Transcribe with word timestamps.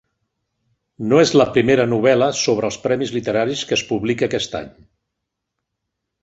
No 1.11 1.19
és 1.23 1.33
la 1.41 1.45
primera 1.57 1.85
novel·la 1.91 2.29
sobre 2.39 2.71
els 2.71 2.79
premis 2.87 3.13
literaris 3.19 3.63
que 3.73 3.77
es 3.81 3.85
publica 3.93 4.31
aquest 4.31 4.59
any 4.65 4.73